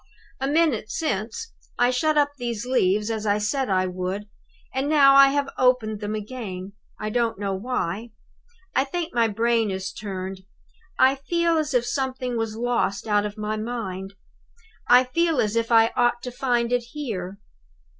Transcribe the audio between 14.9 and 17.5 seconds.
feel as if I ought to find it here.